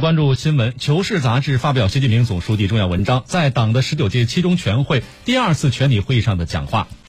[0.00, 6.88] 关注新闻求是杂志发表习近平总书记重要文章在党的十九届七中全会第二次全体会议上的讲话。